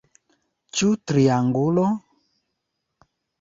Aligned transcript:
Ĉu 0.79 0.89
triangulo? 1.11 1.85